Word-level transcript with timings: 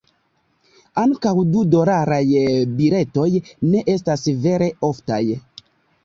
Ankaŭ 1.01 1.33
du-dolaraj 1.49 2.21
biletoj 2.79 3.25
ne 3.73 3.83
estas 3.97 4.23
vere 4.47 4.71
oftaj. 4.89 5.21